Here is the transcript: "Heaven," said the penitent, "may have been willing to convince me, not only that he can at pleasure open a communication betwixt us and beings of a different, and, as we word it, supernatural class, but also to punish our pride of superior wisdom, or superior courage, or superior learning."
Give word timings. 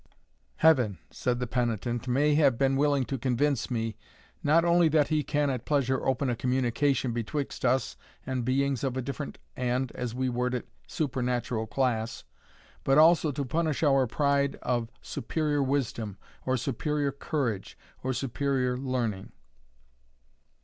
"Heaven," 0.55 0.97
said 1.11 1.37
the 1.39 1.45
penitent, 1.45 2.07
"may 2.07 2.33
have 2.33 2.57
been 2.57 2.75
willing 2.75 3.05
to 3.05 3.19
convince 3.19 3.69
me, 3.69 3.97
not 4.41 4.65
only 4.65 4.87
that 4.89 5.09
he 5.09 5.21
can 5.23 5.51
at 5.51 5.63
pleasure 5.63 6.03
open 6.07 6.27
a 6.27 6.35
communication 6.35 7.11
betwixt 7.11 7.63
us 7.63 7.97
and 8.25 8.43
beings 8.43 8.83
of 8.83 8.97
a 8.97 9.01
different, 9.03 9.37
and, 9.55 9.91
as 9.91 10.15
we 10.15 10.27
word 10.27 10.55
it, 10.55 10.67
supernatural 10.87 11.67
class, 11.67 12.23
but 12.83 12.97
also 12.97 13.31
to 13.31 13.45
punish 13.45 13.83
our 13.83 14.07
pride 14.07 14.55
of 14.63 14.89
superior 15.03 15.61
wisdom, 15.61 16.17
or 16.47 16.57
superior 16.57 17.11
courage, 17.11 17.77
or 18.03 18.11
superior 18.11 18.75
learning." 18.75 19.31